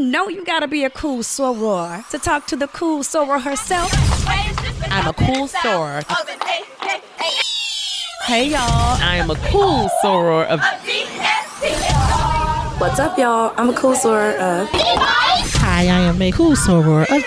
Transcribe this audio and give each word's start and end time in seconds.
you 0.00 0.06
know 0.06 0.28
you 0.28 0.42
gotta 0.46 0.66
be 0.66 0.82
a 0.82 0.88
cool 0.88 1.18
soror 1.18 2.08
to 2.08 2.18
talk 2.18 2.46
to 2.46 2.56
the 2.56 2.68
cool 2.68 3.00
soror 3.00 3.38
herself. 3.42 3.90
I'm 4.90 5.06
a 5.06 5.12
cool 5.12 5.46
soror. 5.46 6.02
Hey 8.24 8.48
y'all, 8.48 8.96
I 9.02 9.16
am 9.16 9.30
a 9.30 9.34
cool 9.50 9.90
soror 10.02 10.46
of. 10.46 10.60
What's 12.80 12.98
up, 12.98 13.18
y'all? 13.18 13.52
I'm 13.58 13.68
a 13.68 13.74
cool 13.74 13.92
soror 13.92 14.34
of. 14.36 14.68
Hi, 14.72 15.82
I 15.82 16.00
am 16.08 16.22
a 16.22 16.32
cool 16.32 16.52
soror 16.52 17.02
of. 17.02 17.22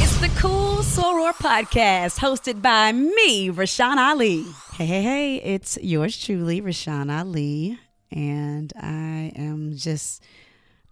It's 0.00 0.20
the 0.20 0.28
Cool 0.40 0.76
Soror 0.76 1.32
Podcast, 1.32 2.20
hosted 2.20 2.62
by 2.62 2.92
me, 2.92 3.50
Rashan 3.50 3.96
Ali. 3.96 4.44
Hey, 4.74 4.86
hey, 4.86 5.02
hey, 5.02 5.36
it's 5.36 5.76
yours 5.82 6.16
truly, 6.16 6.62
Rashan 6.62 7.10
Ali, 7.10 7.78
and 8.14 8.72
I 8.80 9.32
am 9.34 9.76
just 9.76 10.22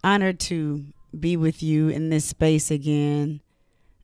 honored 0.03 0.39
to 0.41 0.83
be 1.17 1.37
with 1.37 1.63
you 1.63 1.87
in 1.87 2.09
this 2.09 2.25
space 2.25 2.69
again. 2.69 3.41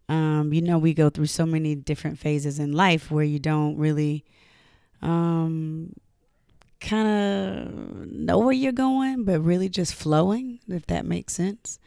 Um, 0.07 0.53
you 0.53 0.61
know, 0.61 0.77
we 0.77 0.93
go 0.93 1.09
through 1.09 1.25
so 1.25 1.45
many 1.45 1.75
different 1.75 2.17
phases 2.17 2.57
in 2.57 2.71
life 2.71 3.11
where 3.11 3.25
you 3.25 3.37
don't 3.37 3.77
really 3.77 4.23
um, 5.01 5.93
kind 6.79 7.07
of 7.07 8.07
know 8.11 8.39
where 8.39 8.53
you're 8.53 8.71
going, 8.71 9.25
but 9.25 9.41
really 9.41 9.69
just 9.69 9.93
flowing, 9.93 10.59
if 10.69 10.87
that 10.87 11.05
makes 11.05 11.33
sense. 11.33 11.77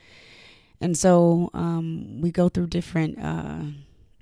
And 0.80 0.96
so 0.98 1.50
um, 1.54 2.20
we 2.20 2.30
go 2.30 2.48
through 2.48 2.66
different 2.66 3.18
uh, 3.18 3.62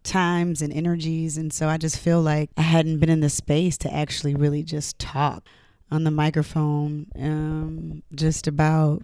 times 0.05 0.63
and 0.63 0.73
energies. 0.73 1.37
And 1.37 1.53
so 1.53 1.69
I 1.69 1.77
just 1.77 1.99
feel 1.99 2.23
like 2.23 2.51
I 2.57 2.63
hadn't 2.63 3.01
been 3.01 3.11
in 3.11 3.21
the 3.21 3.31
space 3.31 3.77
to 3.79 3.93
actually 3.93 4.35
really 4.35 4.63
just 4.63 4.99
talk 4.99 5.45
on 5.91 6.05
the 6.05 6.11
microphone 6.11 7.07
um, 7.17 8.03
just 8.15 8.47
about 8.47 9.03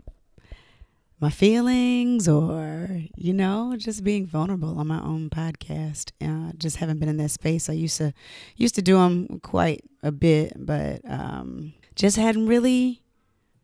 my 1.18 1.30
feelings 1.30 2.28
or, 2.28 3.00
you 3.16 3.32
know, 3.32 3.74
just 3.78 4.04
being 4.04 4.26
vulnerable 4.26 4.78
on 4.78 4.86
my 4.86 5.00
own 5.00 5.30
podcast. 5.30 6.12
Uh, 6.20 6.52
just 6.58 6.76
haven't 6.76 6.98
been 6.98 7.08
in 7.08 7.16
that 7.16 7.30
space. 7.30 7.70
I 7.70 7.72
used 7.72 7.96
to 7.98 8.12
used 8.56 8.74
to 8.74 8.82
do 8.82 8.98
them 8.98 9.40
quite 9.40 9.82
a 10.02 10.12
bit, 10.12 10.52
but 10.56 11.00
um, 11.08 11.72
just 11.94 12.16
hadn't 12.16 12.46
really 12.46 13.02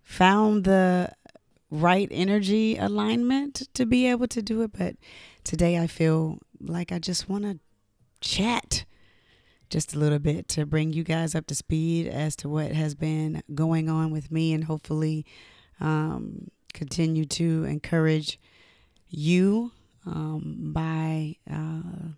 found 0.02 0.64
the 0.64 1.12
right 1.70 2.08
energy 2.10 2.76
alignment 2.76 3.68
to 3.74 3.86
be 3.86 4.06
able 4.06 4.28
to 4.28 4.42
do 4.42 4.62
it. 4.62 4.72
But 4.72 4.96
today 5.44 5.78
I 5.78 5.86
feel 5.86 6.38
like 6.60 6.90
I 6.90 6.98
just 6.98 7.28
want 7.28 7.44
to 7.44 7.58
chat 8.20 8.84
just 9.72 9.94
a 9.94 9.98
little 9.98 10.18
bit 10.18 10.48
to 10.48 10.66
bring 10.66 10.92
you 10.92 11.02
guys 11.02 11.34
up 11.34 11.46
to 11.46 11.54
speed 11.54 12.06
as 12.06 12.36
to 12.36 12.48
what 12.48 12.72
has 12.72 12.94
been 12.94 13.42
going 13.54 13.88
on 13.88 14.10
with 14.10 14.30
me 14.30 14.52
and 14.52 14.64
hopefully 14.64 15.24
um, 15.80 16.48
continue 16.74 17.24
to 17.24 17.64
encourage 17.64 18.38
you 19.08 19.72
um, 20.04 20.72
by 20.74 21.36
uh, 21.50 22.08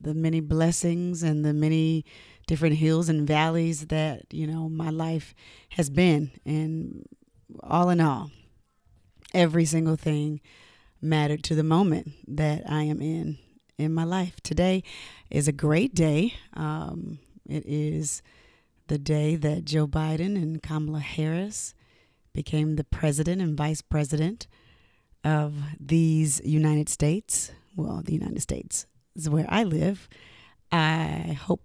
the 0.00 0.12
many 0.12 0.40
blessings 0.40 1.22
and 1.22 1.44
the 1.44 1.52
many 1.52 2.04
different 2.48 2.76
hills 2.76 3.08
and 3.08 3.28
valleys 3.28 3.86
that 3.86 4.22
you 4.32 4.46
know 4.46 4.68
my 4.68 4.90
life 4.90 5.34
has 5.70 5.88
been. 5.88 6.32
And 6.44 7.06
all 7.60 7.90
in 7.90 8.00
all 8.00 8.30
every 9.34 9.64
single 9.64 9.96
thing 9.96 10.40
mattered 11.00 11.42
to 11.44 11.54
the 11.54 11.62
moment 11.62 12.12
that 12.26 12.62
i 12.68 12.82
am 12.82 13.00
in 13.00 13.38
in 13.78 13.92
my 13.92 14.04
life 14.04 14.40
today 14.42 14.82
is 15.30 15.48
a 15.48 15.52
great 15.52 15.94
day 15.94 16.34
um, 16.54 17.18
it 17.48 17.64
is 17.66 18.22
the 18.88 18.98
day 18.98 19.36
that 19.36 19.64
joe 19.64 19.86
biden 19.86 20.36
and 20.36 20.62
kamala 20.62 21.00
harris 21.00 21.74
became 22.32 22.76
the 22.76 22.84
president 22.84 23.40
and 23.40 23.56
vice 23.56 23.82
president 23.82 24.46
of 25.24 25.54
these 25.78 26.40
united 26.44 26.88
states 26.88 27.52
well 27.76 28.02
the 28.04 28.12
united 28.14 28.40
states 28.40 28.86
is 29.14 29.28
where 29.28 29.46
i 29.48 29.62
live 29.62 30.08
i 30.70 31.38
hope 31.42 31.62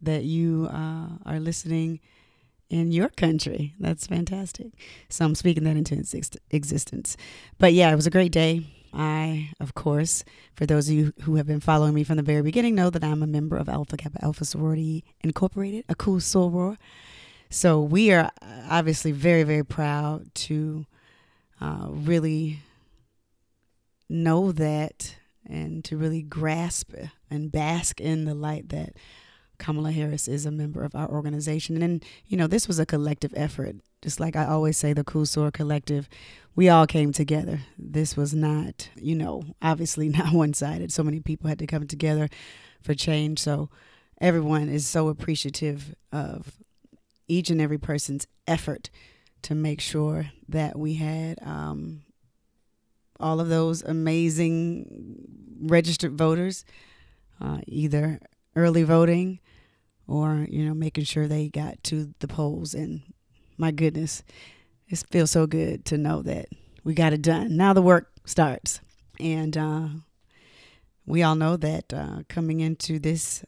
that 0.00 0.24
you 0.24 0.68
uh, 0.70 1.08
are 1.26 1.40
listening 1.40 2.00
in 2.70 2.92
your 2.92 3.08
country. 3.08 3.74
That's 3.80 4.06
fantastic. 4.06 4.72
So 5.08 5.24
I'm 5.24 5.34
speaking 5.34 5.64
that 5.64 5.76
into 5.76 5.94
existence. 6.50 7.16
But 7.58 7.72
yeah, 7.72 7.90
it 7.90 7.96
was 7.96 8.06
a 8.06 8.10
great 8.10 8.32
day. 8.32 8.66
I, 8.92 9.52
of 9.60 9.74
course, 9.74 10.24
for 10.54 10.66
those 10.66 10.88
of 10.88 10.94
you 10.94 11.12
who 11.22 11.36
have 11.36 11.46
been 11.46 11.60
following 11.60 11.94
me 11.94 12.04
from 12.04 12.16
the 12.16 12.22
very 12.22 12.42
beginning, 12.42 12.74
know 12.74 12.90
that 12.90 13.04
I'm 13.04 13.22
a 13.22 13.26
member 13.26 13.56
of 13.56 13.68
Alpha 13.68 13.96
Kappa 13.96 14.24
Alpha 14.24 14.44
Sorority 14.44 15.04
Incorporated, 15.22 15.84
a 15.88 15.94
cool 15.94 16.18
soror. 16.18 16.76
So 17.50 17.80
we 17.80 18.12
are 18.12 18.30
obviously 18.68 19.12
very, 19.12 19.42
very 19.42 19.64
proud 19.64 20.34
to 20.34 20.86
uh, 21.60 21.88
really 21.90 22.60
know 24.08 24.52
that 24.52 25.16
and 25.46 25.84
to 25.84 25.96
really 25.96 26.22
grasp 26.22 26.92
and 27.30 27.50
bask 27.50 28.00
in 28.00 28.24
the 28.24 28.34
light 28.34 28.68
that 28.68 28.94
Kamala 29.58 29.92
Harris 29.92 30.28
is 30.28 30.46
a 30.46 30.50
member 30.50 30.84
of 30.84 30.94
our 30.94 31.08
organization. 31.08 31.82
And 31.82 32.04
you 32.26 32.36
know, 32.36 32.46
this 32.46 32.68
was 32.68 32.78
a 32.78 32.86
collective 32.86 33.32
effort. 33.36 33.76
Just 34.02 34.20
like 34.20 34.36
I 34.36 34.46
always 34.46 34.76
say, 34.76 34.92
the 34.92 35.04
Soror 35.04 35.52
Collective, 35.52 36.08
we 36.54 36.68
all 36.68 36.86
came 36.86 37.12
together. 37.12 37.60
This 37.76 38.16
was 38.16 38.32
not, 38.32 38.88
you 38.96 39.14
know, 39.14 39.42
obviously 39.60 40.08
not 40.18 40.32
one 40.32 40.54
sided. 40.54 40.92
So 40.92 41.02
many 41.02 41.20
people 41.20 41.48
had 41.48 41.58
to 41.58 41.66
come 41.66 41.86
together 41.86 42.28
for 42.82 42.94
change. 42.94 43.40
So 43.40 43.70
everyone 44.20 44.68
is 44.68 44.86
so 44.86 45.08
appreciative 45.08 45.94
of 46.12 46.52
each 47.26 47.50
and 47.50 47.60
every 47.60 47.78
person's 47.78 48.26
effort 48.46 48.90
to 49.42 49.54
make 49.54 49.80
sure 49.80 50.30
that 50.48 50.78
we 50.78 50.94
had 50.94 51.38
um, 51.42 52.02
all 53.20 53.40
of 53.40 53.48
those 53.48 53.82
amazing 53.82 55.26
registered 55.60 56.16
voters, 56.16 56.64
uh, 57.40 57.58
either 57.66 58.20
early 58.58 58.82
voting 58.82 59.38
or 60.06 60.46
you 60.50 60.64
know 60.64 60.74
making 60.74 61.04
sure 61.04 61.26
they 61.26 61.48
got 61.48 61.82
to 61.84 62.12
the 62.18 62.28
polls. 62.28 62.74
And 62.74 63.02
my 63.56 63.70
goodness 63.70 64.22
it 64.88 65.04
feels 65.10 65.30
so 65.30 65.46
good 65.46 65.84
to 65.86 65.98
know 65.98 66.22
that 66.22 66.48
we 66.84 66.94
got 66.94 67.12
it 67.12 67.22
done. 67.22 67.56
Now 67.56 67.72
the 67.72 67.82
work 67.82 68.10
starts. 68.24 68.80
And 69.20 69.56
uh, 69.56 69.88
we 71.06 71.22
all 71.22 71.34
know 71.34 71.56
that 71.56 71.92
uh, 71.92 72.22
coming 72.28 72.60
into 72.60 72.98
this 72.98 73.44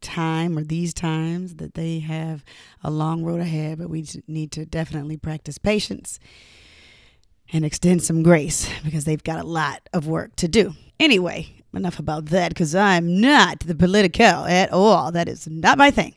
time 0.00 0.56
or 0.56 0.62
these 0.62 0.94
times 0.94 1.56
that 1.56 1.74
they 1.74 2.00
have 2.00 2.44
a 2.84 2.90
long 2.90 3.24
road 3.24 3.40
ahead 3.40 3.78
but 3.78 3.88
we 3.88 4.06
need 4.28 4.52
to 4.52 4.64
definitely 4.64 5.16
practice 5.16 5.58
patience 5.58 6.20
and 7.52 7.64
extend 7.64 8.02
some 8.02 8.22
grace 8.22 8.68
because 8.84 9.04
they've 9.04 9.24
got 9.24 9.40
a 9.40 9.46
lot 9.48 9.88
of 9.92 10.06
work 10.06 10.36
to 10.36 10.46
do. 10.46 10.74
Anyway 11.00 11.48
enough 11.76 11.98
about 11.98 12.26
that 12.26 12.48
because 12.48 12.74
I'm 12.74 13.20
not 13.20 13.60
the 13.60 13.74
political 13.74 14.24
at 14.24 14.72
all. 14.72 15.12
That 15.12 15.28
is 15.28 15.46
not 15.46 15.78
my 15.78 15.90
thing. 15.90 16.14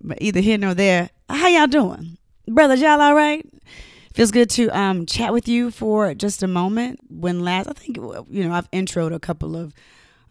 But 0.00 0.18
either 0.20 0.40
here 0.40 0.58
nor 0.58 0.74
there, 0.74 1.10
how 1.28 1.48
y'all 1.48 1.66
doing? 1.66 2.18
Brothers, 2.46 2.80
y'all 2.80 3.00
all 3.00 3.14
right? 3.14 3.44
Feels 4.14 4.30
good 4.30 4.50
to 4.50 4.68
um, 4.70 5.06
chat 5.06 5.32
with 5.32 5.46
you 5.46 5.70
for 5.70 6.14
just 6.14 6.42
a 6.42 6.48
moment. 6.48 7.00
When 7.08 7.40
last, 7.40 7.68
I 7.68 7.72
think, 7.72 7.96
you 7.96 8.44
know, 8.44 8.52
I've 8.52 8.70
introed 8.70 9.14
a 9.14 9.20
couple 9.20 9.56
of, 9.56 9.72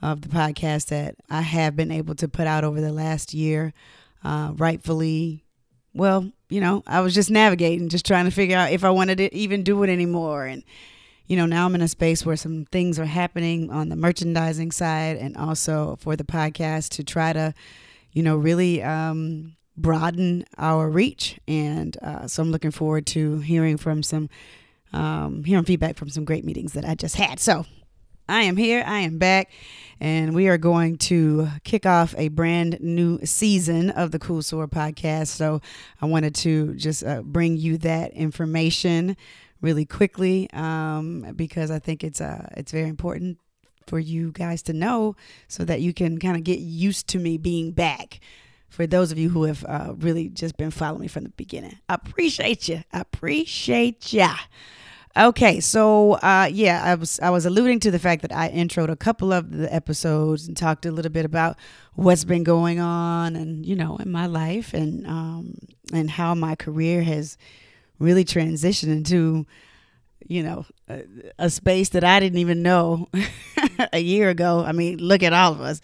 of 0.01 0.22
the 0.22 0.29
podcasts 0.29 0.88
that 0.88 1.16
I 1.29 1.41
have 1.41 1.75
been 1.75 1.91
able 1.91 2.16
to 2.16 2.28
put 2.28 2.47
out 2.47 2.63
over 2.63 2.81
the 2.81 2.91
last 2.91 3.34
year, 3.34 3.74
uh, 4.24 4.51
rightfully. 4.56 5.45
Well, 5.94 6.31
you 6.50 6.59
know, 6.59 6.84
I 6.88 7.01
was 7.01 7.13
just 7.13 7.31
navigating, 7.31 7.89
just 7.89 8.06
trying 8.06 8.25
to 8.25 8.31
figure 8.31 8.57
out 8.57 8.72
if 8.72 8.84
I 8.84 8.89
wanted 8.89 9.19
to 9.19 9.34
even 9.34 9.63
do 9.63 9.84
it 9.84 9.89
anymore. 9.89 10.45
And, 10.45 10.63
you 11.28 11.36
know, 11.36 11.46
now 11.46 11.66
I'm 11.66 11.76
in 11.76 11.82
a 11.82 11.88
space 11.88 12.26
where 12.26 12.38
some 12.38 12.66
things 12.66 12.98
are 13.00 13.06
happening 13.06 13.70
on 13.70 13.90
the 13.90 13.96
merchandising 13.96 14.72
side 14.72 15.18
and 15.18 15.36
also 15.36 15.98
for 16.00 16.16
the 16.16 16.24
podcast 16.24 16.90
to 16.92 17.04
try 17.04 17.34
to, 17.34 17.54
you 18.14 18.24
know, 18.24 18.38
really 18.38 18.82
um, 18.82 19.58
broaden 19.76 20.46
our 20.58 20.90
reach. 20.90 21.38
And 21.48 21.98
uh, 22.02 22.28
so 22.28 22.44
I'm 22.44 22.52
looking 22.52 22.72
forward 22.72 23.06
to 23.08 23.40
hearing 23.40 23.78
from 23.78 24.04
some, 24.04 24.30
um, 24.94 25.44
hearing 25.44 25.66
feedback 25.66 25.98
from 25.98 26.10
some 26.10 26.24
great 26.24 26.46
meetings 26.46 26.74
that 26.74 26.86
I 26.86 26.96
just 26.96 27.16
had. 27.16 27.42
So 27.42 27.66
I 28.30 28.44
am 28.44 28.56
here, 28.56 28.84
I 28.86 29.00
am 29.00 29.18
back, 29.18 29.51
and 30.00 30.34
we 30.34 30.48
are 30.48 30.57
going 30.57 30.98
to 30.98 31.48
kick 31.63 31.86
off 31.86 32.13
a 32.18 32.28
brand 32.30 32.80
new 32.81 33.19
season 33.25 33.90
of 33.90 34.12
the 34.12 34.19
Cool 34.19 34.42
Soror 34.42 34.69
podcast. 34.69 35.28
So 35.28 35.62
I 36.01 36.06
wanted 36.06 36.36
to 36.36 36.74
just 36.75 37.06
uh, 37.06 37.22
bring 37.22 37.57
you 37.57 37.78
that 37.80 38.13
information 38.13 39.18
really 39.62 39.86
quickly 39.86 40.50
um, 40.54 41.33
because 41.36 41.71
I 41.71 41.80
think 41.80 42.04
it's 42.04 42.21
uh, 42.21 42.48
it's 42.57 42.71
very 42.71 42.89
important 42.89 43.39
for 43.86 44.00
you 44.00 44.31
guys 44.31 44.62
to 44.63 44.74
know 44.74 45.15
so 45.48 45.63
that 45.63 45.81
you 45.81 45.94
can 45.94 46.19
kind 46.19 46.36
of 46.36 46.44
get 46.44 46.59
used 46.59 47.07
to 47.09 47.19
me 47.19 47.38
being 47.38 47.71
back. 47.71 48.19
For 48.69 48.86
those 48.86 49.13
of 49.13 49.18
you 49.18 49.30
who 49.30 49.44
have 49.44 49.63
uh, 49.65 49.94
really 49.98 50.27
just 50.27 50.57
been 50.57 50.71
following 50.71 51.01
me 51.01 51.07
from 51.07 51.24
the 51.24 51.30
beginning, 51.30 51.80
I 51.88 51.95
appreciate 51.95 52.68
you. 52.68 52.83
I 52.92 53.00
appreciate 53.00 54.12
ya. 54.12 54.36
Okay, 55.15 55.62
so 55.62 56.13
uh, 56.13 56.48
yeah, 56.51 56.83
I 56.83 56.94
was 56.94 57.19
I 57.21 57.31
was 57.31 57.45
alluding 57.45 57.80
to 57.81 57.92
the 57.92 57.98
fact 57.98 58.21
that 58.21 58.31
I 58.31 58.50
introed 58.51 58.89
a 58.89 58.95
couple 58.95 59.33
of 59.33 59.50
the 59.50 59.74
episodes 59.74 60.48
and 60.48 60.56
talked 60.56 60.86
a 60.86 60.92
little 60.92 61.12
bit 61.12 61.25
about 61.25 61.57
what's 61.95 62.24
been 62.24 62.44
going 62.44 62.80
on 62.80 63.36
and 63.36 63.65
you 63.65 63.75
know 63.75 63.98
in 63.98 64.12
my 64.12 64.27
life 64.27 64.75
and 64.75 65.07
um, 65.07 65.56
and 65.92 66.12
how 66.12 66.36
my 66.36 66.56
career 66.56 67.01
has 67.01 67.36
really 68.00 68.24
transition 68.24 68.90
into 68.90 69.46
you 70.26 70.44
know, 70.44 70.66
a, 70.90 71.04
a 71.40 71.50
space 71.50 71.90
that 71.90 72.04
I 72.04 72.20
didn't 72.20 72.40
even 72.40 72.62
know 72.62 73.08
a 73.94 74.00
year 74.00 74.30
ago. 74.30 74.64
I 74.66 74.72
mean, 74.72 74.98
look 75.00 75.24
at 75.24 75.34
all 75.34 75.54
of 75.54 75.62
us 75.62 75.82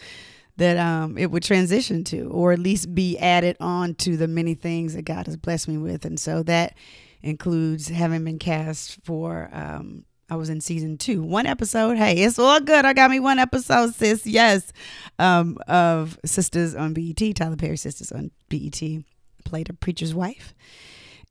that 0.57 0.77
um, 0.77 1.18
it 1.18 1.31
would 1.31 1.44
transition 1.44 2.04
to, 2.06 2.30
or 2.30 2.51
at 2.51 2.60
least 2.60 2.94
be 2.94 3.18
added 3.18 3.57
on 3.60 3.95
to 3.95 4.18
the 4.18 4.27
many 4.27 4.54
things 4.54 4.94
that 4.94 5.04
God 5.04 5.25
has 5.25 5.38
blessed 5.38 5.68
me 5.68 5.77
with. 5.77 6.06
And 6.06 6.19
so 6.19 6.44
that 6.44 6.75
includes 7.21 7.88
having 7.88 8.24
been 8.24 8.38
cast 8.38 9.04
for, 9.04 9.50
um, 9.51 10.06
I 10.30 10.36
was 10.36 10.50
in 10.50 10.62
season 10.62 10.98
two, 10.98 11.24
one 11.24 11.45
episode. 11.45 11.98
Hey, 11.98 12.18
it's 12.18 12.38
all 12.38 12.60
good. 12.60 12.86
I 12.86 12.94
got 12.94 13.12
me 13.12 13.19
one 13.19 13.39
episode, 13.39 13.95
sis. 13.95 14.25
Yes. 14.25 14.71
Um, 15.19 15.57
of 15.68 16.19
Sistas 16.25 16.80
on 16.80 16.94
BET, 16.94 17.36
Tyler 17.36 17.56
Perry 17.56 17.75
Sistas 17.75 18.13
on 18.13 18.31
BET, 18.50 19.04
played 19.45 19.69
a 19.69 19.74
preacher's 19.74 20.13
wife. 20.13 20.54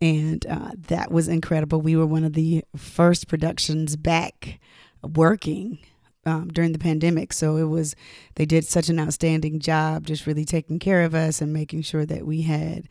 And 0.02 0.44
uh, 0.46 0.72
that 0.88 1.12
was 1.12 1.28
incredible. 1.28 1.80
We 1.80 1.94
were 1.94 2.06
one 2.06 2.24
of 2.24 2.32
the 2.32 2.64
first 2.76 3.28
productions 3.28 3.94
back 3.94 4.58
working 5.00 5.78
um, 6.26 6.48
during 6.48 6.72
the 6.72 6.80
pandemic. 6.80 7.32
So 7.32 7.56
it 7.56 7.66
was, 7.66 7.94
they 8.34 8.44
did 8.44 8.64
such 8.64 8.88
an 8.88 8.98
outstanding 8.98 9.60
job 9.60 10.04
just 10.04 10.26
really 10.26 10.44
taking 10.44 10.80
care 10.80 11.02
of 11.02 11.14
us 11.14 11.40
and 11.40 11.52
making 11.52 11.82
sure 11.82 12.04
that 12.04 12.26
we 12.26 12.42
had 12.42 12.88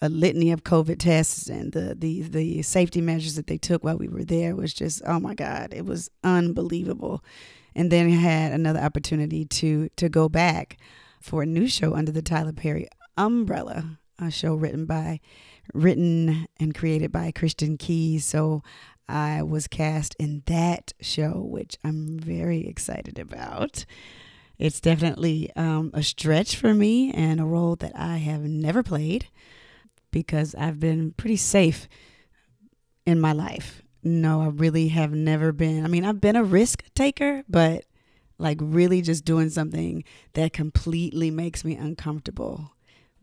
a 0.00 0.08
litany 0.08 0.52
of 0.52 0.64
COVID 0.64 0.98
tests 0.98 1.50
and 1.50 1.72
the, 1.72 1.94
the, 1.94 2.22
the 2.22 2.62
safety 2.62 3.02
measures 3.02 3.34
that 3.34 3.46
they 3.46 3.58
took 3.58 3.84
while 3.84 3.98
we 3.98 4.08
were 4.08 4.24
there 4.24 4.56
was 4.56 4.72
just, 4.72 5.02
oh 5.06 5.20
my 5.20 5.34
God, 5.34 5.74
it 5.74 5.84
was 5.84 6.10
unbelievable. 6.22 7.22
And 7.74 7.92
then 7.92 8.06
I 8.06 8.16
had 8.16 8.52
another 8.52 8.80
opportunity 8.80 9.44
to, 9.44 9.90
to 9.96 10.08
go 10.08 10.30
back 10.30 10.78
for 11.20 11.42
a 11.42 11.46
new 11.46 11.68
show 11.68 11.94
under 11.94 12.10
the 12.10 12.22
Tyler 12.22 12.52
Perry 12.52 12.88
umbrella, 13.18 13.98
a 14.18 14.30
show 14.30 14.54
written 14.54 14.86
by, 14.86 15.20
written 15.72 16.46
and 16.60 16.74
created 16.74 17.10
by 17.10 17.30
Christian 17.30 17.76
Keyes. 17.76 18.24
So 18.24 18.62
I 19.08 19.42
was 19.42 19.66
cast 19.66 20.14
in 20.18 20.42
that 20.46 20.92
show, 21.00 21.40
which 21.40 21.76
I'm 21.84 22.18
very 22.18 22.66
excited 22.66 23.18
about. 23.18 23.84
It's 24.58 24.80
definitely 24.80 25.50
um, 25.56 25.90
a 25.94 26.02
stretch 26.02 26.56
for 26.56 26.74
me 26.74 27.12
and 27.12 27.40
a 27.40 27.44
role 27.44 27.76
that 27.76 27.92
I 27.96 28.18
have 28.18 28.42
never 28.42 28.82
played 28.82 29.28
because 30.10 30.54
I've 30.54 30.78
been 30.78 31.12
pretty 31.12 31.36
safe 31.36 31.88
in 33.04 33.20
my 33.20 33.32
life. 33.32 33.82
No, 34.02 34.42
I 34.42 34.48
really 34.48 34.88
have 34.88 35.12
never 35.12 35.50
been. 35.50 35.84
I 35.84 35.88
mean, 35.88 36.04
I've 36.04 36.20
been 36.20 36.36
a 36.36 36.44
risk 36.44 36.84
taker, 36.94 37.42
but 37.48 37.84
like 38.38 38.58
really 38.60 39.00
just 39.02 39.24
doing 39.24 39.50
something 39.50 40.04
that 40.34 40.52
completely 40.52 41.30
makes 41.30 41.64
me 41.64 41.74
uncomfortable, 41.74 42.72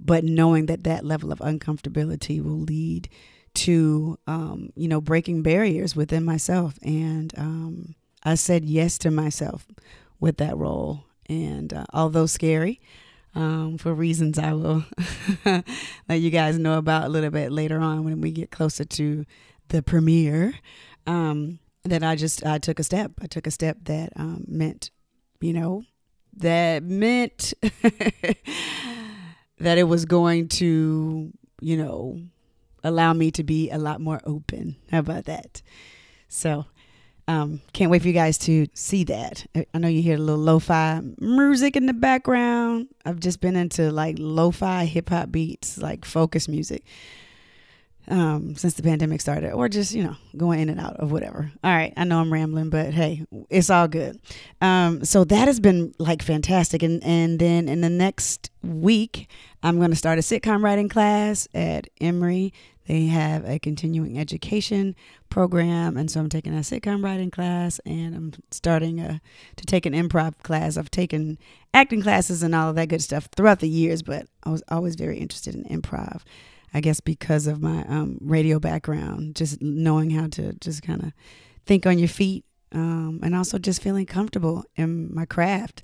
but 0.03 0.23
knowing 0.23 0.65
that 0.65 0.83
that 0.83 1.05
level 1.05 1.31
of 1.31 1.39
uncomfortability 1.39 2.43
will 2.43 2.59
lead 2.59 3.07
to 3.53 4.17
um, 4.27 4.71
you 4.75 4.87
know 4.87 5.01
breaking 5.01 5.43
barriers 5.43 5.95
within 5.95 6.23
myself. 6.23 6.77
And 6.81 7.33
um, 7.37 7.95
i 8.23 8.35
said 8.35 8.65
yes 8.65 8.97
to 8.99 9.11
myself 9.11 9.67
with 10.19 10.37
that 10.37 10.57
role. 10.57 11.05
And 11.27 11.73
uh, 11.73 11.85
although 11.93 12.25
scary 12.25 12.81
um, 13.35 13.77
for 13.77 13.93
reasons 13.93 14.37
i 14.37 14.51
will 14.53 14.83
let 15.45 16.19
you 16.19 16.29
guys 16.29 16.57
know 16.57 16.77
about 16.77 17.05
a 17.05 17.09
little 17.09 17.29
bit 17.29 17.51
later 17.51 17.79
on 17.79 18.03
when 18.03 18.19
we 18.19 18.31
get 18.31 18.51
closer 18.51 18.83
to 18.83 19.25
the 19.69 19.81
premiere 19.81 20.53
um, 21.07 21.59
that 21.83 22.03
i 22.03 22.15
just 22.15 22.45
i 22.45 22.57
took 22.57 22.79
a 22.79 22.83
step. 22.83 23.11
I 23.21 23.27
took 23.27 23.47
a 23.47 23.51
step 23.51 23.77
that 23.83 24.11
um, 24.15 24.45
meant 24.47 24.91
you 25.39 25.53
know 25.53 25.83
that 26.37 26.83
meant 26.83 27.53
that 29.63 29.77
it 29.77 29.83
was 29.83 30.05
going 30.05 30.47
to 30.47 31.31
you 31.61 31.77
know 31.77 32.19
allow 32.83 33.13
me 33.13 33.31
to 33.31 33.43
be 33.43 33.69
a 33.69 33.77
lot 33.77 34.01
more 34.01 34.19
open. 34.25 34.75
How 34.91 34.99
about 34.99 35.25
that? 35.25 35.61
So, 36.27 36.65
um, 37.27 37.61
can't 37.73 37.91
wait 37.91 38.01
for 38.01 38.07
you 38.07 38.13
guys 38.13 38.37
to 38.39 38.67
see 38.73 39.03
that. 39.05 39.45
I 39.73 39.77
know 39.77 39.87
you 39.87 40.01
hear 40.01 40.15
a 40.15 40.19
little 40.19 40.41
lo-fi 40.41 41.01
music 41.19 41.75
in 41.75 41.85
the 41.85 41.93
background. 41.93 42.87
I've 43.05 43.19
just 43.19 43.39
been 43.41 43.55
into 43.55 43.91
like 43.91 44.15
lo-fi 44.19 44.85
hip 44.85 45.09
hop 45.09 45.31
beats, 45.31 45.77
like 45.77 46.05
focus 46.05 46.47
music, 46.47 46.83
um, 48.07 48.55
since 48.55 48.73
the 48.73 48.83
pandemic 48.83 49.21
started, 49.21 49.51
or 49.51 49.69
just 49.69 49.93
you 49.93 50.03
know 50.03 50.15
going 50.35 50.59
in 50.59 50.69
and 50.69 50.79
out 50.79 50.97
of 50.97 51.11
whatever. 51.11 51.51
All 51.63 51.71
right, 51.71 51.93
I 51.95 52.03
know 52.03 52.19
I'm 52.19 52.31
rambling, 52.31 52.69
but 52.69 52.93
hey, 52.93 53.25
it's 53.49 53.69
all 53.69 53.87
good. 53.87 54.19
Um, 54.61 55.03
so 55.05 55.23
that 55.25 55.47
has 55.47 55.59
been 55.59 55.93
like 55.97 56.21
fantastic, 56.21 56.83
and 56.83 57.03
and 57.03 57.39
then 57.39 57.69
in 57.69 57.81
the 57.81 57.89
next 57.89 58.51
week, 58.63 59.29
I'm 59.63 59.77
going 59.77 59.91
to 59.91 59.95
start 59.95 60.19
a 60.19 60.21
sitcom 60.21 60.63
writing 60.63 60.89
class 60.89 61.47
at 61.53 61.87
Emory 61.99 62.53
they 62.91 63.05
have 63.05 63.47
a 63.47 63.59
continuing 63.59 64.19
education 64.19 64.95
program, 65.29 65.95
and 65.97 66.09
so 66.09 66.19
I'm 66.19 66.29
taking 66.29 66.53
a 66.53 66.57
sitcom 66.59 67.03
writing 67.03 67.31
class, 67.31 67.79
and 67.85 68.15
I'm 68.15 68.33
starting 68.51 68.99
a, 68.99 69.21
to 69.55 69.65
take 69.65 69.85
an 69.85 69.93
improv 69.93 70.37
class. 70.43 70.77
I've 70.77 70.91
taken 70.91 71.37
acting 71.73 72.01
classes 72.01 72.43
and 72.43 72.55
all 72.55 72.69
of 72.69 72.75
that 72.75 72.89
good 72.89 73.01
stuff 73.01 73.29
throughout 73.35 73.59
the 73.59 73.69
years, 73.69 74.01
but 74.01 74.27
I 74.43 74.49
was 74.49 74.63
always 74.67 74.95
very 74.95 75.19
interested 75.19 75.55
in 75.55 75.63
improv. 75.65 76.23
I 76.73 76.81
guess 76.81 76.99
because 76.99 77.47
of 77.47 77.61
my 77.61 77.83
um, 77.85 78.17
radio 78.21 78.59
background, 78.59 79.35
just 79.35 79.61
knowing 79.61 80.09
how 80.09 80.27
to 80.27 80.53
just 80.53 80.83
kind 80.83 81.03
of 81.03 81.11
think 81.65 81.85
on 81.85 81.99
your 81.99 82.07
feet, 82.07 82.45
um, 82.71 83.19
and 83.23 83.35
also 83.35 83.57
just 83.57 83.81
feeling 83.81 84.05
comfortable 84.05 84.63
in 84.75 85.13
my 85.13 85.25
craft. 85.25 85.83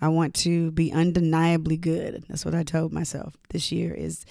I 0.00 0.08
want 0.08 0.34
to 0.36 0.72
be 0.72 0.90
undeniably 0.92 1.76
good. 1.76 2.24
That's 2.28 2.44
what 2.44 2.54
I 2.54 2.64
told 2.64 2.92
myself 2.92 3.36
this 3.50 3.70
year 3.70 3.94
is, 3.94 4.24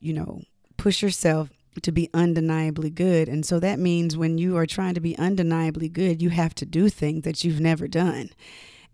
you 0.00 0.12
know, 0.12 0.42
push 0.76 1.02
yourself 1.02 1.50
to 1.82 1.92
be 1.92 2.10
undeniably 2.12 2.90
good. 2.90 3.28
And 3.28 3.46
so 3.46 3.60
that 3.60 3.78
means 3.78 4.16
when 4.16 4.38
you 4.38 4.56
are 4.56 4.66
trying 4.66 4.94
to 4.94 5.00
be 5.00 5.16
undeniably 5.18 5.88
good, 5.88 6.20
you 6.20 6.30
have 6.30 6.54
to 6.56 6.66
do 6.66 6.88
things 6.88 7.22
that 7.22 7.44
you've 7.44 7.60
never 7.60 7.86
done. 7.86 8.30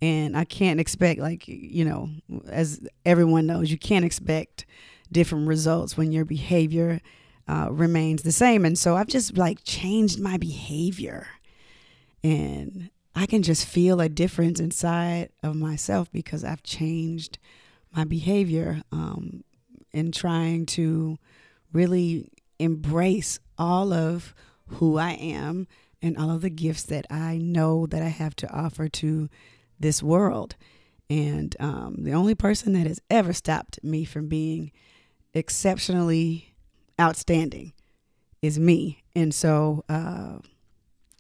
And 0.03 0.37
I 0.37 0.45
can't 0.45 0.79
expect, 0.79 1.21
like, 1.21 1.49
you 1.49 1.87
know, 1.87 2.11
as 2.49 2.81
everyone 3.07 3.47
knows, 3.47 3.71
you 3.71 3.79
can't 3.79 4.05
expect 4.05 4.67
different 5.11 5.49
results 5.49 5.97
when 5.97 6.13
your 6.13 6.25
behavior 6.25 7.01
uh, 7.49 7.69
remains 7.71 8.23
the 8.23 8.33
same. 8.33 8.65
And 8.65 8.79
so 8.79 8.97
I've 8.97 9.07
just 9.07 9.37
like 9.37 9.61
changed 9.65 10.21
my 10.21 10.37
behavior. 10.37 11.29
And 12.23 12.91
I 13.15 13.27
can 13.27 13.43
just 13.43 13.67
feel 13.67 14.01
a 14.01 14.09
difference 14.09 14.61
inside 14.61 15.31
of 15.43 15.55
myself 15.55 16.11
because 16.13 16.45
I've 16.45 16.63
changed 16.63 17.39
my 17.95 18.05
behavior 18.05 18.83
um, 18.93 19.45
in 19.93 20.13
trying 20.13 20.67
to 20.67 21.19
really 21.73 22.31
embrace 22.59 23.39
all 23.59 23.93
of 23.93 24.35
who 24.67 24.99
I 24.99 25.13
am 25.13 25.67
and 26.03 26.19
all 26.19 26.31
of 26.31 26.43
the 26.43 26.51
gifts 26.51 26.83
that 26.85 27.07
I 27.11 27.39
know 27.39 27.87
that 27.87 28.03
I 28.03 28.09
have 28.09 28.37
to 28.37 28.53
offer 28.53 28.89
to 28.89 29.31
this 29.79 30.03
world. 30.03 30.57
And 31.09 31.57
um, 31.61 31.97
the 32.01 32.13
only 32.13 32.35
person 32.35 32.73
that 32.75 32.87
has 32.87 33.01
ever 33.09 33.33
stopped 33.33 33.83
me 33.83 34.05
from 34.05 34.29
being 34.29 34.73
exceptionally 35.37 36.55
outstanding 37.01 37.73
is 38.43 38.59
me. 38.59 39.03
And 39.15 39.35
so 39.35 39.85
uh, 39.89 40.39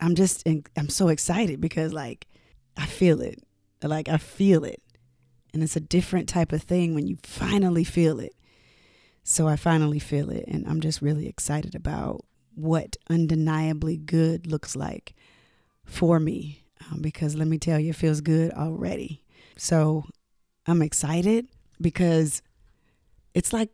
I'm 0.00 0.14
just, 0.14 0.46
I'm 0.46 0.88
so 0.88 1.08
excited 1.08 1.60
because, 1.60 1.92
like, 1.92 2.26
I 2.76 2.86
feel 2.86 3.20
it. 3.20 3.42
Like, 3.82 4.08
I 4.08 4.16
feel 4.16 4.64
it. 4.64 4.82
And 5.52 5.62
it's 5.62 5.76
a 5.76 5.80
different 5.80 6.28
type 6.28 6.52
of 6.52 6.62
thing 6.62 6.94
when 6.94 7.06
you 7.06 7.18
finally 7.22 7.84
feel 7.84 8.20
it. 8.20 8.34
So 9.22 9.48
I 9.48 9.56
finally 9.56 9.98
feel 9.98 10.30
it, 10.30 10.44
and 10.46 10.64
I'm 10.68 10.80
just 10.80 11.02
really 11.02 11.26
excited 11.26 11.74
about 11.74 12.24
what 12.54 12.96
undeniably 13.10 13.96
good 13.96 14.46
looks 14.46 14.76
like 14.76 15.14
for 15.84 16.20
me 16.20 16.64
um, 16.90 17.00
because 17.00 17.34
let 17.34 17.48
me 17.48 17.58
tell 17.58 17.78
you, 17.80 17.90
it 17.90 17.96
feels 17.96 18.20
good 18.20 18.52
already. 18.52 19.24
So 19.56 20.04
I'm 20.66 20.82
excited 20.82 21.48
because 21.80 22.42
it's 23.34 23.52
like 23.52 23.70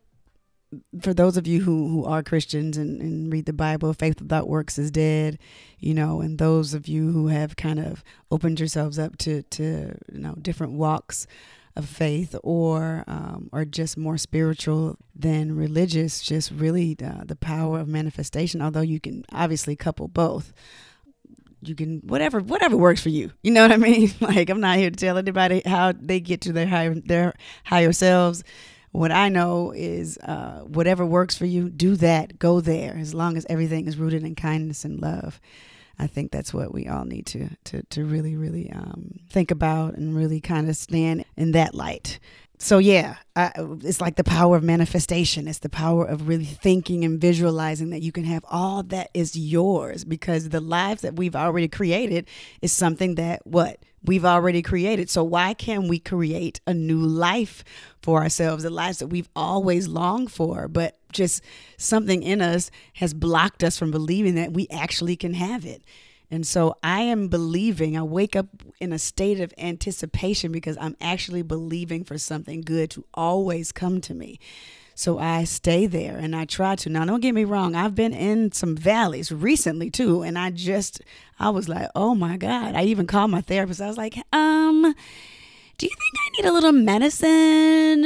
for 1.01 1.13
those 1.13 1.37
of 1.37 1.47
you 1.47 1.61
who, 1.61 1.87
who 1.87 2.05
are 2.05 2.23
Christians 2.23 2.77
and, 2.77 3.01
and 3.01 3.31
read 3.31 3.45
the 3.45 3.53
Bible, 3.53 3.93
faith 3.93 4.21
without 4.21 4.47
works 4.47 4.77
is 4.77 4.91
dead, 4.91 5.39
you 5.79 5.93
know, 5.93 6.21
and 6.21 6.37
those 6.37 6.73
of 6.73 6.87
you 6.87 7.11
who 7.11 7.27
have 7.27 7.55
kind 7.55 7.79
of 7.79 8.03
opened 8.31 8.59
yourselves 8.59 8.99
up 8.99 9.17
to, 9.19 9.43
to 9.43 9.95
you 10.11 10.19
know, 10.19 10.35
different 10.41 10.73
walks 10.73 11.27
of 11.75 11.89
faith 11.89 12.35
or 12.43 13.03
um, 13.07 13.49
or 13.51 13.65
just 13.65 13.97
more 13.97 14.17
spiritual 14.17 14.97
than 15.15 15.55
religious 15.55 16.21
just 16.21 16.51
really 16.51 16.95
uh, 17.03 17.23
the 17.25 17.35
power 17.35 17.79
of 17.79 17.87
manifestation 17.87 18.61
although 18.61 18.81
you 18.81 18.99
can 18.99 19.25
obviously 19.31 19.75
couple 19.75 20.07
both. 20.07 20.53
You 21.61 21.75
can 21.75 22.01
whatever 22.01 22.41
whatever 22.41 22.75
works 22.75 23.01
for 23.01 23.09
you 23.09 23.31
you 23.41 23.49
know 23.49 23.61
what 23.61 23.71
i 23.71 23.77
mean? 23.77 24.11
Like 24.21 24.49
i'm 24.49 24.59
not 24.59 24.77
here 24.77 24.91
to 24.91 24.95
tell 24.95 25.17
anybody 25.17 25.61
how 25.65 25.93
they 25.93 26.19
get 26.19 26.41
to 26.41 26.53
their 26.53 26.67
higher 26.67 26.93
their 26.93 27.33
higher 27.63 27.93
selves 27.93 28.43
what 28.93 29.11
i 29.11 29.27
know 29.27 29.71
is 29.75 30.17
uh, 30.19 30.61
whatever 30.61 31.05
works 31.05 31.37
for 31.37 31.45
you 31.45 31.69
do 31.69 31.95
that 31.97 32.39
go 32.39 32.61
there 32.61 32.95
as 32.97 33.13
long 33.13 33.35
as 33.35 33.45
everything 33.49 33.85
is 33.85 33.97
rooted 33.97 34.23
in 34.23 34.33
kindness 34.33 34.85
and 34.85 35.01
love 35.01 35.39
I 35.99 36.07
think 36.07 36.31
that's 36.31 36.53
what 36.53 36.73
we 36.73 36.87
all 36.87 37.05
need 37.05 37.25
to 37.27 37.49
to 37.65 37.83
to 37.83 38.05
really 38.05 38.35
really 38.35 38.71
um, 38.71 39.19
think 39.29 39.51
about 39.51 39.95
and 39.95 40.15
really 40.15 40.41
kind 40.41 40.69
of 40.69 40.75
stand 40.75 41.25
in 41.37 41.51
that 41.51 41.75
light. 41.75 42.19
so 42.57 42.77
yeah, 42.77 43.17
I, 43.35 43.51
it's 43.83 44.01
like 44.01 44.15
the 44.15 44.23
power 44.23 44.55
of 44.55 44.63
manifestation. 44.63 45.47
It's 45.47 45.59
the 45.59 45.69
power 45.69 46.05
of 46.05 46.27
really 46.27 46.45
thinking 46.45 47.03
and 47.03 47.19
visualizing 47.19 47.89
that 47.91 48.01
you 48.01 48.11
can 48.11 48.23
have 48.23 48.45
all 48.49 48.83
that 48.83 49.09
is 49.13 49.35
yours 49.35 50.03
because 50.05 50.49
the 50.49 50.61
lives 50.61 51.01
that 51.01 51.15
we've 51.15 51.35
already 51.35 51.67
created 51.67 52.27
is 52.61 52.71
something 52.71 53.15
that 53.15 53.45
what 53.45 53.79
we've 54.03 54.25
already 54.25 54.61
created. 54.61 55.09
So 55.09 55.23
why 55.23 55.53
can't 55.53 55.87
we 55.87 55.99
create 55.99 56.59
a 56.67 56.73
new 56.73 56.99
life 56.99 57.63
for 58.01 58.21
ourselves, 58.21 58.63
the 58.63 58.69
lives 58.69 58.99
that 58.99 59.07
we've 59.07 59.29
always 59.35 59.87
longed 59.87 60.31
for, 60.31 60.67
but 60.67 60.97
just 61.11 61.41
something 61.77 62.23
in 62.23 62.41
us 62.41 62.69
has 62.95 63.13
blocked 63.13 63.63
us 63.63 63.77
from 63.77 63.91
believing 63.91 64.35
that 64.35 64.53
we 64.53 64.67
actually 64.69 65.15
can 65.15 65.33
have 65.33 65.65
it. 65.65 65.83
And 66.29 66.47
so 66.47 66.75
I 66.81 67.01
am 67.01 67.27
believing, 67.27 67.95
I 67.95 68.01
wake 68.01 68.35
up 68.35 68.47
in 68.79 68.91
a 68.91 68.97
state 68.97 69.39
of 69.39 69.53
anticipation 69.57 70.51
because 70.51 70.77
I'm 70.81 70.97
actually 70.99 71.43
believing 71.43 72.03
for 72.03 72.17
something 72.17 72.61
good 72.61 72.89
to 72.91 73.05
always 73.13 73.71
come 73.71 74.01
to 74.01 74.15
me. 74.15 74.39
So 74.95 75.17
I 75.19 75.43
stay 75.43 75.87
there 75.87 76.17
and 76.17 76.35
I 76.35 76.45
try 76.45 76.75
to. 76.77 76.89
Now, 76.89 77.05
don't 77.05 77.19
get 77.19 77.33
me 77.33 77.43
wrong, 77.43 77.75
I've 77.75 77.95
been 77.95 78.13
in 78.13 78.51
some 78.51 78.75
valleys 78.75 79.31
recently 79.31 79.89
too. 79.89 80.21
And 80.21 80.37
I 80.37 80.51
just, 80.51 81.01
I 81.39 81.49
was 81.49 81.67
like, 81.67 81.89
oh 81.95 82.15
my 82.15 82.37
God. 82.37 82.75
I 82.75 82.83
even 82.83 83.07
called 83.07 83.31
my 83.31 83.41
therapist. 83.41 83.81
I 83.81 83.87
was 83.87 83.97
like, 83.97 84.17
um, 84.31 84.93
do 85.83 85.89
you 85.89 85.95
think 85.97 86.15
I 86.15 86.29
need 86.37 86.49
a 86.49 86.53
little 86.53 86.71
medicine? 86.71 88.03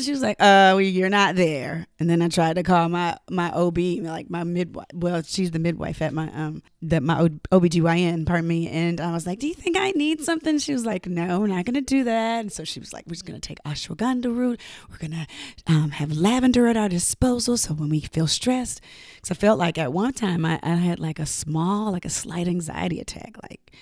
She 0.00 0.12
was 0.12 0.22
like, 0.22 0.36
uh, 0.38 0.78
well, 0.78 0.80
you're 0.80 1.08
not 1.08 1.34
there. 1.34 1.88
And 1.98 2.08
then 2.08 2.22
I 2.22 2.28
tried 2.28 2.54
to 2.54 2.62
call 2.62 2.88
my, 2.88 3.16
my 3.28 3.50
OB, 3.50 3.78
like 4.02 4.30
my 4.30 4.44
midwife. 4.44 4.86
Well, 4.94 5.20
she's 5.24 5.50
the 5.50 5.58
midwife 5.58 6.00
at 6.02 6.12
my, 6.12 6.30
um, 6.32 6.62
that 6.82 7.02
my 7.02 7.28
OBGYN, 7.50 8.26
pardon 8.26 8.46
me. 8.46 8.68
And 8.68 9.00
I 9.00 9.10
was 9.10 9.26
like, 9.26 9.40
do 9.40 9.48
you 9.48 9.54
think 9.54 9.76
I 9.76 9.90
need 9.90 10.20
something? 10.20 10.60
She 10.60 10.72
was 10.72 10.86
like, 10.86 11.08
no, 11.08 11.46
not 11.46 11.64
going 11.64 11.74
to 11.74 11.80
do 11.80 12.04
that. 12.04 12.40
And 12.42 12.52
so 12.52 12.62
she 12.62 12.78
was 12.78 12.92
like, 12.92 13.06
we're 13.06 13.14
just 13.14 13.26
going 13.26 13.40
to 13.40 13.44
take 13.46 13.58
ashwagandha 13.64 14.26
root. 14.26 14.60
We're 14.88 14.98
going 14.98 15.26
to 15.26 15.26
um, 15.66 15.90
have 15.90 16.12
lavender 16.12 16.68
at 16.68 16.76
our 16.76 16.88
disposal. 16.88 17.56
So 17.56 17.74
when 17.74 17.88
we 17.88 18.02
feel 18.02 18.28
stressed, 18.28 18.80
because 19.16 19.32
I 19.32 19.34
felt 19.34 19.58
like 19.58 19.78
at 19.78 19.92
one 19.92 20.12
time 20.12 20.44
I, 20.44 20.60
I 20.62 20.76
had 20.76 21.00
like 21.00 21.18
a 21.18 21.26
small, 21.26 21.90
like 21.90 22.04
a 22.04 22.10
slight 22.10 22.46
anxiety 22.46 23.00
attack, 23.00 23.34
like, 23.42 23.72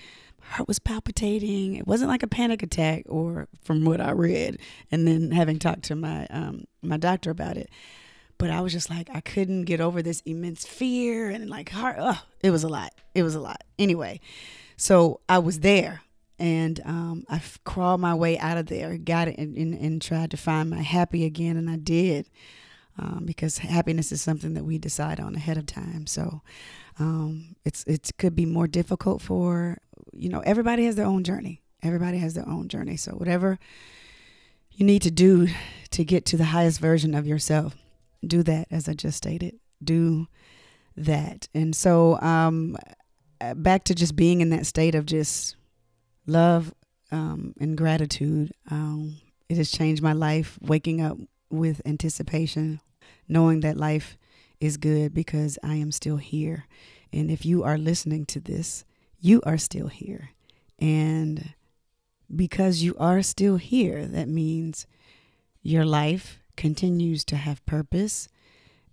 heart 0.49 0.67
was 0.67 0.79
palpitating. 0.79 1.75
It 1.75 1.87
wasn't 1.87 2.09
like 2.09 2.23
a 2.23 2.27
panic 2.27 2.63
attack, 2.63 3.03
or 3.07 3.47
from 3.63 3.85
what 3.85 4.01
I 4.01 4.11
read, 4.11 4.59
and 4.91 5.07
then 5.07 5.31
having 5.31 5.59
talked 5.59 5.83
to 5.83 5.95
my 5.95 6.25
um, 6.27 6.65
my 6.81 6.97
doctor 6.97 7.31
about 7.31 7.57
it. 7.57 7.69
But 8.37 8.49
I 8.49 8.61
was 8.61 8.71
just 8.71 8.89
like, 8.89 9.09
I 9.13 9.19
couldn't 9.19 9.65
get 9.65 9.81
over 9.81 10.01
this 10.01 10.21
immense 10.25 10.65
fear 10.65 11.29
and 11.29 11.49
like 11.49 11.69
heart. 11.69 11.97
Oh, 11.99 12.21
it 12.41 12.51
was 12.51 12.63
a 12.63 12.69
lot. 12.69 12.93
It 13.13 13.23
was 13.23 13.35
a 13.35 13.39
lot. 13.39 13.63
Anyway, 13.77 14.21
so 14.77 15.19
I 15.27 15.39
was 15.39 15.59
there, 15.59 16.01
and 16.39 16.79
um, 16.85 17.25
I 17.29 17.41
crawled 17.65 18.01
my 18.01 18.15
way 18.15 18.37
out 18.39 18.57
of 18.57 18.67
there, 18.67 18.97
got 18.97 19.27
it, 19.27 19.37
and, 19.37 19.55
and, 19.55 19.73
and 19.73 20.01
tried 20.01 20.31
to 20.31 20.37
find 20.37 20.69
my 20.69 20.81
happy 20.81 21.25
again, 21.25 21.57
and 21.57 21.69
I 21.69 21.77
did. 21.77 22.29
Um, 22.97 23.23
because 23.23 23.59
happiness 23.59 24.11
is 24.11 24.21
something 24.21 24.55
that 24.55 24.65
we 24.65 24.77
decide 24.77 25.21
on 25.21 25.33
ahead 25.33 25.57
of 25.57 25.65
time. 25.65 26.05
So 26.05 26.41
um, 26.99 27.55
it's 27.63 27.85
it 27.85 28.11
could 28.17 28.35
be 28.35 28.45
more 28.45 28.67
difficult 28.67 29.21
for 29.21 29.77
you 30.13 30.29
know, 30.29 30.39
everybody 30.41 30.85
has 30.85 30.95
their 30.95 31.05
own 31.05 31.23
journey. 31.23 31.61
Everybody 31.81 32.17
has 32.17 32.33
their 32.33 32.47
own 32.47 32.67
journey. 32.67 32.97
So 32.97 33.13
whatever 33.13 33.57
you 34.71 34.85
need 34.85 35.01
to 35.03 35.11
do 35.11 35.47
to 35.91 36.03
get 36.03 36.25
to 36.27 36.37
the 36.37 36.45
highest 36.45 36.79
version 36.79 37.13
of 37.13 37.27
yourself, 37.27 37.75
do 38.25 38.43
that 38.43 38.67
as 38.69 38.89
I 38.89 38.93
just 38.93 39.17
stated. 39.17 39.59
Do 39.83 40.27
that. 40.97 41.47
And 41.53 41.75
so 41.75 42.19
um 42.21 42.77
back 43.55 43.85
to 43.85 43.95
just 43.95 44.15
being 44.15 44.41
in 44.41 44.49
that 44.49 44.65
state 44.65 44.95
of 44.95 45.05
just 45.05 45.55
love 46.27 46.73
um, 47.11 47.53
and 47.59 47.77
gratitude. 47.77 48.53
Um, 48.69 49.17
it 49.47 49.57
has 49.57 49.71
changed 49.71 50.01
my 50.01 50.13
life 50.13 50.57
waking 50.61 51.01
up 51.01 51.17
with 51.49 51.81
anticipation, 51.85 52.81
knowing 53.27 53.61
that 53.61 53.77
life 53.77 54.17
is 54.59 54.77
good 54.77 55.13
because 55.13 55.57
I 55.63 55.75
am 55.75 55.91
still 55.91 56.17
here. 56.17 56.65
And 57.11 57.31
if 57.31 57.45
you 57.45 57.63
are 57.63 57.77
listening 57.77 58.25
to 58.27 58.39
this, 58.39 58.83
you 59.19 59.41
are 59.45 59.57
still 59.57 59.87
here. 59.87 60.31
And 60.79 61.53
because 62.33 62.81
you 62.81 62.95
are 62.97 63.21
still 63.21 63.57
here, 63.57 64.05
that 64.05 64.27
means 64.27 64.87
your 65.61 65.85
life 65.85 66.39
continues 66.55 67.23
to 67.25 67.35
have 67.35 67.65
purpose 67.65 68.27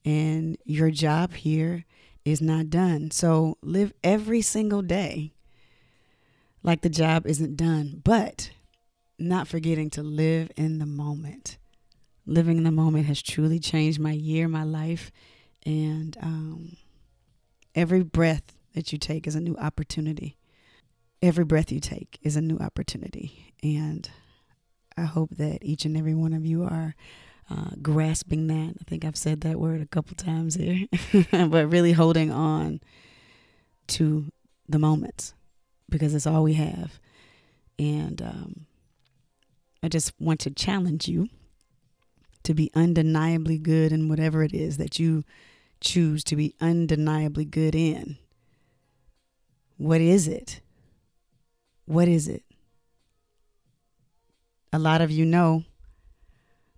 and 0.04 0.56
your 0.64 0.90
job 0.90 1.34
here 1.34 1.84
is 2.24 2.40
not 2.40 2.70
done. 2.70 3.10
So 3.10 3.58
live 3.62 3.92
every 4.02 4.40
single 4.40 4.82
day 4.82 5.32
like 6.62 6.80
the 6.80 6.90
job 6.90 7.26
isn't 7.26 7.56
done, 7.56 8.00
but 8.04 8.50
not 9.18 9.46
forgetting 9.46 9.90
to 9.90 10.02
live 10.02 10.50
in 10.56 10.78
the 10.78 10.86
moment. 10.86 11.58
Living 12.26 12.56
in 12.56 12.64
the 12.64 12.72
moment 12.72 13.06
has 13.06 13.22
truly 13.22 13.60
changed 13.60 14.00
my 14.00 14.10
year, 14.10 14.48
my 14.48 14.64
life, 14.64 15.12
and 15.64 16.16
um, 16.20 16.76
every 17.74 18.02
breath 18.02 18.55
that 18.76 18.92
you 18.92 18.98
take 18.98 19.26
is 19.26 19.34
a 19.34 19.40
new 19.40 19.56
opportunity. 19.56 20.36
Every 21.22 21.46
breath 21.46 21.72
you 21.72 21.80
take 21.80 22.18
is 22.22 22.36
a 22.36 22.42
new 22.42 22.58
opportunity. 22.58 23.54
And 23.62 24.08
I 24.98 25.04
hope 25.04 25.30
that 25.36 25.64
each 25.64 25.86
and 25.86 25.96
every 25.96 26.14
one 26.14 26.34
of 26.34 26.44
you 26.44 26.62
are 26.62 26.94
uh, 27.50 27.70
grasping 27.80 28.48
that. 28.48 28.74
I 28.78 28.84
think 28.86 29.04
I've 29.04 29.16
said 29.16 29.40
that 29.40 29.58
word 29.58 29.80
a 29.80 29.86
couple 29.86 30.14
times 30.14 30.56
here, 30.56 30.86
but 31.30 31.70
really 31.70 31.92
holding 31.92 32.30
on 32.30 32.80
to 33.88 34.26
the 34.68 34.78
moments 34.78 35.32
because 35.88 36.14
it's 36.14 36.26
all 36.26 36.42
we 36.42 36.54
have. 36.54 37.00
And 37.78 38.20
um, 38.20 38.66
I 39.82 39.88
just 39.88 40.12
want 40.20 40.40
to 40.40 40.50
challenge 40.50 41.08
you 41.08 41.30
to 42.42 42.52
be 42.52 42.70
undeniably 42.74 43.56
good 43.56 43.90
in 43.90 44.10
whatever 44.10 44.42
it 44.42 44.52
is 44.52 44.76
that 44.76 44.98
you 44.98 45.24
choose 45.80 46.22
to 46.24 46.36
be 46.36 46.54
undeniably 46.60 47.46
good 47.46 47.74
in. 47.74 48.18
What 49.76 50.00
is 50.00 50.26
it? 50.28 50.60
What 51.84 52.08
is 52.08 52.28
it? 52.28 52.44
A 54.72 54.78
lot 54.78 55.00
of 55.00 55.10
you 55.10 55.24
know. 55.24 55.64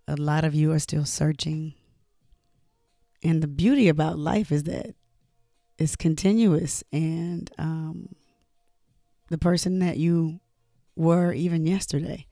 A 0.07 0.17
lot 0.17 0.45
of 0.45 0.55
you 0.55 0.73
are 0.73 0.79
still 0.79 1.05
searching. 1.05 1.75
And 3.23 3.43
the 3.43 3.49
beauty 3.49 3.89
about 3.89 4.19
life 4.19 4.51
is 4.51 4.65
that 4.65 4.95
it's 5.79 5.97
continuous. 5.97 6.83
And 6.93 7.51
um, 7.59 8.15
the 9.29 9.39
person 9.39 9.81
that 9.81 9.97
you 9.97 10.41
were 10.97 11.33
even 11.33 11.67
yesterday 11.67 12.27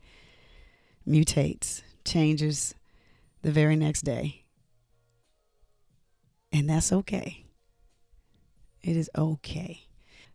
mutates, 1.07 1.81
changes 2.05 2.75
the 3.41 3.51
very 3.51 3.75
next 3.75 4.01
day. 4.01 4.43
And 6.51 6.69
that's 6.69 6.91
okay. 6.91 7.45
It 8.81 8.95
is 8.95 9.09
okay. 9.17 9.86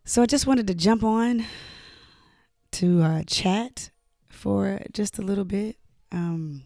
So 0.05 0.21
I 0.21 0.25
just 0.25 0.45
wanted 0.47 0.67
to 0.67 0.73
jump 0.73 1.01
on 1.01 1.45
to 2.71 3.01
uh, 3.01 3.23
chat 3.23 3.89
for 4.27 4.81
just 4.91 5.17
a 5.17 5.21
little 5.21 5.45
bit. 5.45 5.77
Um, 6.11 6.63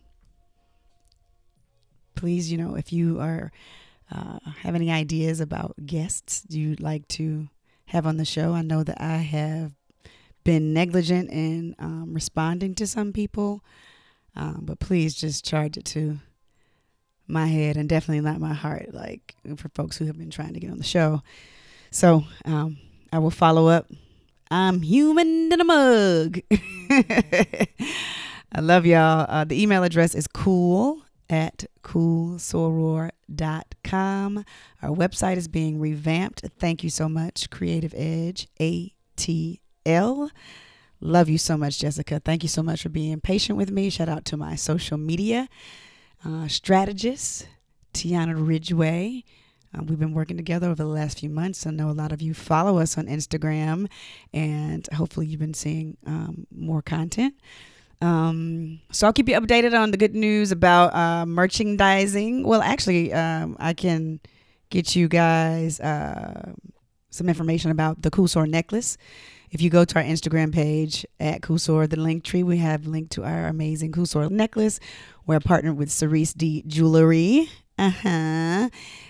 please, 2.15 2.51
you 2.51 2.57
know, 2.57 2.73
if 2.73 2.91
you 2.91 3.19
are 3.19 3.51
uh, 4.11 4.39
have 4.61 4.73
any 4.73 4.89
ideas 4.89 5.39
about 5.39 5.75
guests 5.85 6.45
you'd 6.49 6.81
like 6.81 7.07
to 7.09 7.47
have 7.85 8.07
on 8.07 8.17
the 8.17 8.25
show, 8.25 8.53
I 8.53 8.63
know 8.63 8.83
that 8.83 8.99
I 8.99 9.17
have 9.17 9.73
been 10.43 10.73
negligent 10.73 11.29
in 11.29 11.75
um, 11.77 12.15
responding 12.15 12.73
to 12.73 12.87
some 12.87 13.13
people, 13.13 13.63
um, 14.35 14.61
but 14.63 14.79
please 14.79 15.13
just 15.13 15.45
charge 15.45 15.77
it 15.77 15.85
to 15.85 16.17
my 17.27 17.45
head 17.45 17.77
and 17.77 17.87
definitely 17.87 18.21
not 18.21 18.39
my 18.39 18.55
heart, 18.55 18.95
like 18.95 19.35
for 19.57 19.69
folks 19.75 19.95
who 19.95 20.05
have 20.05 20.17
been 20.17 20.31
trying 20.31 20.55
to 20.55 20.59
get 20.59 20.71
on 20.71 20.79
the 20.79 20.83
show. 20.83 21.21
So, 21.91 22.23
um, 22.43 22.77
I 23.11 23.19
will 23.19 23.31
follow 23.31 23.67
up. 23.67 23.91
I'm 24.49 24.81
human 24.81 25.51
in 25.51 25.59
a 25.59 25.63
mug. 25.63 26.39
I 28.51 28.61
love 28.61 28.85
y'all. 28.85 29.25
Uh, 29.27 29.43
the 29.43 29.61
email 29.61 29.83
address 29.83 30.15
is 30.15 30.27
cool 30.27 31.01
at 31.29 31.65
coolsoror.com. 31.83 34.45
Our 34.81 34.95
website 34.95 35.37
is 35.37 35.47
being 35.47 35.79
revamped. 35.79 36.43
Thank 36.59 36.83
you 36.83 36.89
so 36.89 37.09
much, 37.09 37.49
Creative 37.49 37.93
Edge 37.95 38.47
ATL. 38.59 40.29
Love 40.99 41.29
you 41.29 41.37
so 41.37 41.57
much, 41.57 41.79
Jessica. 41.79 42.19
Thank 42.23 42.43
you 42.43 42.49
so 42.49 42.63
much 42.63 42.83
for 42.83 42.89
being 42.89 43.21
patient 43.21 43.57
with 43.57 43.69
me. 43.69 43.89
Shout 43.89 44.09
out 44.09 44.25
to 44.25 44.37
my 44.37 44.55
social 44.55 44.97
media 44.97 45.47
uh, 46.25 46.47
strategist, 46.47 47.47
Tiana 47.93 48.33
Ridgeway. 48.35 49.23
Uh, 49.73 49.83
we've 49.83 49.99
been 49.99 50.13
working 50.13 50.37
together 50.37 50.67
over 50.67 50.83
the 50.83 50.85
last 50.85 51.19
few 51.19 51.29
months. 51.29 51.65
I 51.65 51.71
know 51.71 51.89
a 51.89 51.91
lot 51.91 52.11
of 52.11 52.21
you 52.21 52.33
follow 52.33 52.79
us 52.79 52.97
on 52.97 53.07
Instagram, 53.07 53.87
and 54.33 54.87
hopefully, 54.93 55.27
you've 55.27 55.39
been 55.39 55.53
seeing 55.53 55.97
um, 56.05 56.47
more 56.51 56.81
content. 56.81 57.35
Um, 58.01 58.79
so 58.91 59.07
I'll 59.07 59.13
keep 59.13 59.27
you 59.27 59.39
updated 59.39 59.77
on 59.77 59.91
the 59.91 59.97
good 59.97 60.15
news 60.15 60.51
about 60.51 60.93
uh, 60.93 61.25
merchandising. 61.25 62.43
Well, 62.43 62.61
actually, 62.61 63.13
um, 63.13 63.57
I 63.59 63.73
can 63.73 64.19
get 64.69 64.95
you 64.95 65.07
guys 65.07 65.79
uh, 65.79 66.53
some 67.09 67.29
information 67.29 67.71
about 67.71 68.01
the 68.01 68.27
Sword 68.27 68.49
necklace. 68.49 68.97
If 69.49 69.61
you 69.61 69.69
go 69.69 69.85
to 69.85 69.95
our 69.95 70.03
Instagram 70.03 70.53
page 70.53 71.05
at 71.19 71.41
Sword, 71.57 71.89
the 71.89 71.99
link 71.99 72.23
tree, 72.23 72.43
we 72.43 72.57
have 72.57 72.85
linked 72.85 73.13
to 73.13 73.23
our 73.23 73.47
amazing 73.47 73.93
Sword 74.05 74.31
necklace. 74.31 74.79
We're 75.25 75.39
partnered 75.39 75.77
with 75.77 75.89
Cerise 75.89 76.33
D 76.33 76.63
Jewelry. 76.67 77.49
Uh 77.77 77.89
huh. 77.89 78.69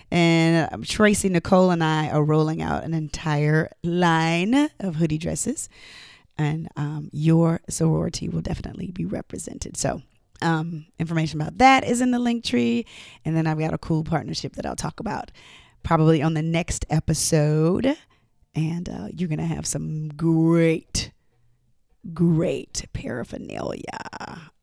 And 0.09 0.87
Tracy 0.87 1.29
Nicole 1.29 1.71
and 1.71 1.83
I 1.83 2.09
are 2.09 2.23
rolling 2.23 2.61
out 2.61 2.83
an 2.83 2.93
entire 2.93 3.69
line 3.83 4.69
of 4.79 4.95
hoodie 4.95 5.17
dresses, 5.17 5.67
and 6.37 6.69
um, 6.77 7.09
your 7.11 7.59
sorority 7.69 8.29
will 8.29 8.41
definitely 8.41 8.91
be 8.91 9.05
represented. 9.05 9.75
So, 9.75 10.01
um, 10.41 10.85
information 10.97 11.41
about 11.41 11.57
that 11.57 11.83
is 11.83 11.99
in 11.99 12.11
the 12.11 12.19
link 12.19 12.45
tree, 12.45 12.85
and 13.25 13.35
then 13.35 13.47
I've 13.47 13.59
got 13.59 13.73
a 13.73 13.77
cool 13.77 14.03
partnership 14.05 14.53
that 14.53 14.65
I'll 14.65 14.77
talk 14.77 15.01
about 15.01 15.31
probably 15.83 16.21
on 16.21 16.35
the 16.35 16.41
next 16.41 16.85
episode, 16.89 17.97
and 18.55 18.87
uh, 18.87 19.07
you're 19.13 19.29
gonna 19.29 19.45
have 19.45 19.65
some 19.65 20.07
great, 20.09 21.11
great 22.13 22.85
paraphernalia. 22.93 23.83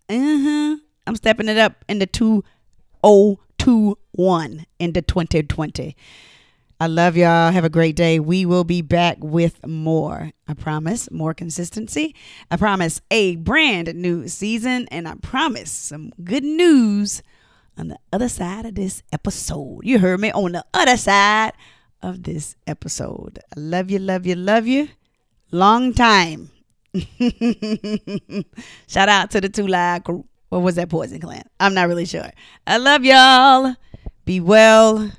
Uh 0.08 0.38
huh. 0.38 0.76
I'm 1.06 1.16
stepping 1.16 1.49
it 1.49 1.58
up 1.58 1.84
into 1.87 2.06
two 2.06 2.44
oh 3.02 3.40
two 3.64 3.97
one 4.12 4.66
into 4.78 5.00
2020. 5.00 5.97
I 6.78 6.87
love 6.87 7.16
y'all. 7.16 7.50
Have 7.50 7.64
a 7.64 7.71
great 7.71 7.97
day. 7.97 8.21
We 8.21 8.44
will 8.44 8.64
be 8.64 8.83
back 8.83 9.16
with 9.21 9.66
more. 9.66 10.33
I 10.47 10.52
promise 10.52 11.11
more 11.11 11.33
consistency. 11.33 12.14
I 12.50 12.59
promise 12.59 13.00
a 13.11 13.37
brand 13.37 13.94
new 13.94 14.28
season. 14.28 14.87
And 14.90 15.09
I 15.09 15.14
promise 15.14 15.71
some 15.71 16.12
good 16.23 16.44
news 16.44 17.23
on 17.78 17.88
the 17.88 17.99
other 18.12 18.28
side 18.28 18.66
of 18.66 18.75
this 18.75 19.02
episode. 19.12 19.80
You 19.83 19.99
heard 19.99 20.21
me 20.21 20.30
on 20.33 20.52
the 20.52 20.64
other 20.75 20.99
side 20.99 21.52
of 22.02 22.23
this 22.23 22.56
episode. 22.66 23.38
I 23.56 23.61
love 23.61 23.90
you, 23.90 23.99
love 23.99 24.26
you, 24.26 24.35
love 24.35 24.66
you. 24.66 24.88
Long 25.52 25.94
time. 25.94 26.50
Shout 28.88 29.09
out 29.09 29.30
to 29.30 29.40
the 29.40 29.49
two 29.49 29.66
live 29.66 30.04
crew. 30.04 30.26
Or 30.54 30.61
was 30.61 30.76
that 30.76 30.88
Poison 30.88 31.18
Clan? 31.18 31.42
I'm 31.58 31.75
not 31.75 31.88
really 31.88 32.04
sure. 32.04 32.30
I 32.64 32.76
love 32.76 33.04
y'all. 33.04 33.75
Be 34.25 34.38
well. 34.38 35.11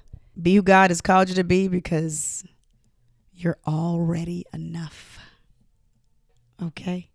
Be 0.41 0.55
who 0.55 0.61
God 0.61 0.91
has 0.91 1.01
called 1.01 1.27
you 1.27 1.35
to 1.35 1.43
be 1.43 1.67
because 1.67 2.45
you're 3.33 3.57
already 3.67 4.45
enough. 4.53 5.19
Okay? 6.63 7.09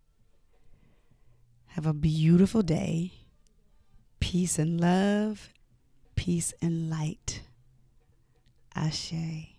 Have 1.69 1.87
a 1.87 1.93
beautiful 1.93 2.61
day. 2.61 3.13
Peace 4.19 4.59
and 4.59 4.79
love. 4.79 5.49
Peace 6.13 6.53
and 6.61 6.91
light. 6.91 7.41
Ashe. 8.75 9.50